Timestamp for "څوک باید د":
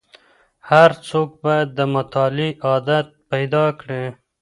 1.07-1.79